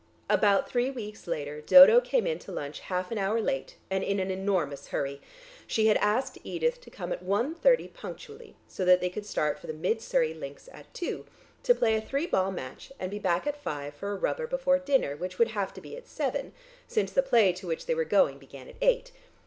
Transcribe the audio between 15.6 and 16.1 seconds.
to be at